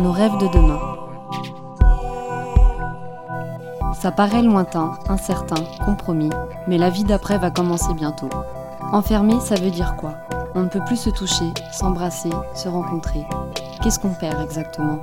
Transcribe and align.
rêves 0.00 0.38
de 0.38 0.48
demain. 0.48 0.78
Ça 3.94 4.10
paraît 4.10 4.42
lointain, 4.42 4.92
incertain, 5.08 5.62
compromis, 5.84 6.30
mais 6.66 6.78
la 6.78 6.90
vie 6.90 7.04
d'après 7.04 7.38
va 7.38 7.50
commencer 7.50 7.94
bientôt. 7.94 8.30
Enfermé, 8.92 9.38
ça 9.40 9.54
veut 9.54 9.70
dire 9.70 9.94
quoi? 9.96 10.14
On 10.54 10.62
ne 10.62 10.68
peut 10.68 10.82
plus 10.86 10.96
se 10.96 11.10
toucher, 11.10 11.52
s'embrasser, 11.72 12.30
se 12.54 12.68
rencontrer. 12.68 13.24
Qu'est-ce 13.82 13.98
qu'on 13.98 14.14
perd 14.14 14.40
exactement? 14.40 14.98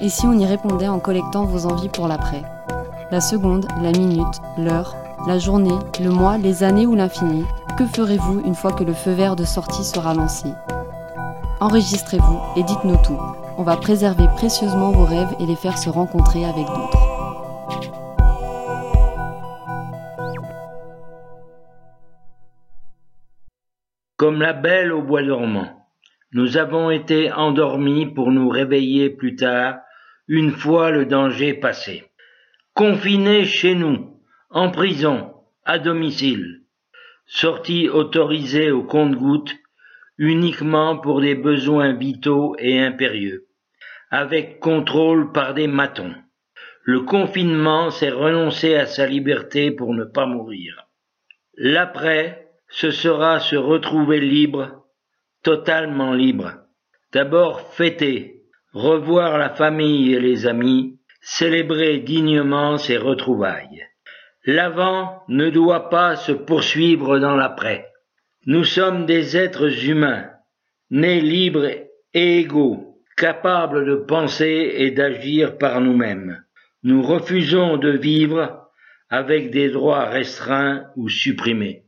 Et 0.00 0.08
si 0.08 0.26
on 0.26 0.32
y 0.32 0.46
répondait 0.46 0.88
en 0.88 0.98
collectant 0.98 1.44
vos 1.44 1.66
envies 1.66 1.88
pour 1.88 2.08
l'après? 2.08 2.42
La 3.10 3.20
seconde, 3.20 3.66
la 3.82 3.92
minute, 3.92 4.40
l'heure, 4.56 4.96
la 5.26 5.38
journée, 5.38 5.78
le 6.00 6.10
mois, 6.10 6.38
les 6.38 6.62
années 6.62 6.86
ou 6.86 6.94
l'infini 6.94 7.44
Que 7.76 7.84
ferez-vous 7.84 8.40
une 8.44 8.54
fois 8.54 8.72
que 8.72 8.84
le 8.84 8.94
feu 8.94 9.12
vert 9.12 9.36
de 9.36 9.44
sortie 9.44 9.84
sera 9.84 10.14
lancé? 10.14 10.48
Enregistrez-vous 11.60 12.38
et 12.56 12.62
dites-nous 12.62 12.96
tout. 13.04 13.18
On 13.60 13.62
va 13.62 13.76
préserver 13.76 14.24
précieusement 14.36 14.90
vos 14.90 15.04
rêves 15.04 15.36
et 15.38 15.44
les 15.44 15.54
faire 15.54 15.76
se 15.76 15.90
rencontrer 15.90 16.46
avec 16.46 16.64
d'autres. 16.64 16.98
Comme 24.16 24.40
la 24.40 24.54
belle 24.54 24.94
au 24.94 25.02
bois 25.02 25.22
dormant, 25.22 25.86
nous 26.32 26.56
avons 26.56 26.90
été 26.90 27.30
endormis 27.30 28.06
pour 28.06 28.32
nous 28.32 28.48
réveiller 28.48 29.10
plus 29.10 29.36
tard, 29.36 29.80
une 30.26 30.52
fois 30.52 30.90
le 30.90 31.04
danger 31.04 31.52
passé. 31.52 32.04
Confinés 32.72 33.44
chez 33.44 33.74
nous, 33.74 34.18
en 34.48 34.70
prison, 34.70 35.34
à 35.66 35.78
domicile, 35.78 36.62
sortie 37.26 37.90
autorisée 37.90 38.70
au 38.70 38.84
compte-gouttes, 38.84 39.54
uniquement 40.16 40.96
pour 40.96 41.20
des 41.20 41.34
besoins 41.34 41.92
vitaux 41.92 42.56
et 42.58 42.80
impérieux, 42.80 43.48
avec 44.10 44.58
contrôle 44.60 45.32
par 45.32 45.54
des 45.54 45.66
matons. 45.68 46.14
Le 46.82 47.00
confinement, 47.00 47.90
c'est 47.90 48.10
renoncer 48.10 48.74
à 48.74 48.86
sa 48.86 49.06
liberté 49.06 49.70
pour 49.70 49.94
ne 49.94 50.04
pas 50.04 50.26
mourir. 50.26 50.86
L'après, 51.56 52.48
ce 52.68 52.90
sera 52.90 53.38
se 53.40 53.56
retrouver 53.56 54.20
libre, 54.20 54.86
totalement 55.42 56.12
libre. 56.12 56.54
D'abord 57.12 57.72
fêter, 57.72 58.42
revoir 58.72 59.38
la 59.38 59.50
famille 59.50 60.14
et 60.14 60.20
les 60.20 60.46
amis, 60.46 60.98
célébrer 61.20 61.98
dignement 61.98 62.78
ces 62.78 62.96
retrouvailles. 62.96 63.86
L'avant 64.46 65.22
ne 65.28 65.50
doit 65.50 65.90
pas 65.90 66.16
se 66.16 66.32
poursuivre 66.32 67.18
dans 67.18 67.36
l'après. 67.36 67.86
Nous 68.46 68.64
sommes 68.64 69.04
des 69.04 69.36
êtres 69.36 69.86
humains, 69.86 70.30
nés 70.90 71.20
libres 71.20 71.68
et 72.14 72.38
égaux, 72.38 72.89
capables 73.20 73.84
de 73.84 73.96
penser 73.96 74.72
et 74.76 74.90
d'agir 74.92 75.58
par 75.58 75.82
nous-mêmes. 75.82 76.42
Nous 76.82 77.02
refusons 77.02 77.76
de 77.76 77.90
vivre 77.90 78.66
avec 79.10 79.50
des 79.50 79.68
droits 79.68 80.06
restreints 80.08 80.86
ou 80.96 81.10
supprimés. 81.10 81.84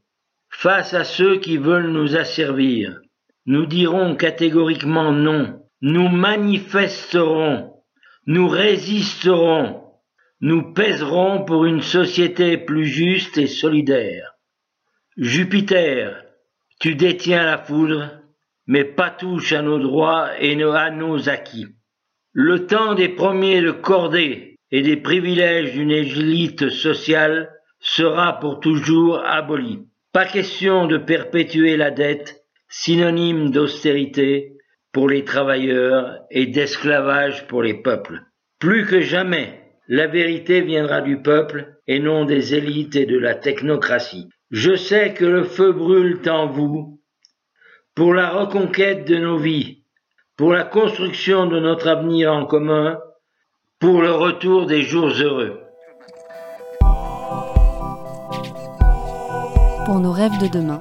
Face 0.50 0.92
à 0.92 1.04
ceux 1.04 1.38
qui 1.38 1.56
veulent 1.56 1.90
nous 1.90 2.16
asservir, 2.16 3.00
nous 3.46 3.64
dirons 3.64 4.14
catégoriquement 4.14 5.10
non. 5.10 5.58
Nous 5.80 6.08
manifesterons, 6.08 7.72
nous 8.26 8.46
résisterons, 8.46 9.82
nous 10.42 10.74
pèserons 10.74 11.46
pour 11.46 11.64
une 11.64 11.80
société 11.80 12.58
plus 12.58 12.84
juste 12.84 13.38
et 13.38 13.46
solidaire. 13.46 14.34
Jupiter, 15.16 16.24
tu 16.78 16.94
détiens 16.94 17.44
la 17.44 17.58
foudre, 17.58 18.21
mais 18.66 18.84
pas 18.84 19.10
touche 19.10 19.52
à 19.52 19.62
nos 19.62 19.78
droits 19.78 20.30
et 20.40 20.60
à 20.62 20.90
nos 20.90 21.28
acquis. 21.28 21.66
Le 22.32 22.66
temps 22.66 22.94
des 22.94 23.08
premiers 23.08 23.60
de 23.60 23.72
cordée 23.72 24.56
et 24.70 24.82
des 24.82 24.96
privilèges 24.96 25.72
d'une 25.72 25.90
élite 25.90 26.70
sociale 26.70 27.50
sera 27.80 28.38
pour 28.40 28.60
toujours 28.60 29.22
aboli. 29.24 29.80
Pas 30.12 30.24
question 30.24 30.86
de 30.86 30.96
perpétuer 30.96 31.76
la 31.76 31.90
dette, 31.90 32.42
synonyme 32.68 33.50
d'austérité 33.50 34.56
pour 34.92 35.08
les 35.08 35.24
travailleurs 35.24 36.20
et 36.30 36.46
d'esclavage 36.46 37.46
pour 37.46 37.62
les 37.62 37.74
peuples. 37.74 38.22
Plus 38.58 38.86
que 38.86 39.00
jamais, 39.00 39.60
la 39.88 40.06
vérité 40.06 40.60
viendra 40.60 41.00
du 41.00 41.20
peuple 41.20 41.74
et 41.86 41.98
non 41.98 42.24
des 42.24 42.54
élites 42.54 42.96
et 42.96 43.06
de 43.06 43.18
la 43.18 43.34
technocratie. 43.34 44.28
Je 44.50 44.74
sais 44.74 45.12
que 45.14 45.24
le 45.24 45.44
feu 45.44 45.72
brûle 45.72 46.20
en 46.28 46.46
vous 46.46 47.01
pour 47.94 48.14
la 48.14 48.30
reconquête 48.30 49.06
de 49.06 49.16
nos 49.16 49.38
vies, 49.38 49.84
pour 50.36 50.52
la 50.52 50.64
construction 50.64 51.46
de 51.46 51.60
notre 51.60 51.88
avenir 51.88 52.32
en 52.32 52.46
commun, 52.46 52.98
pour 53.78 54.00
le 54.00 54.12
retour 54.12 54.66
des 54.66 54.82
jours 54.82 55.08
heureux. 55.08 55.60
Pour 59.84 59.98
nos 60.00 60.12
rêves 60.12 60.38
de 60.40 60.46
demain. 60.46 60.78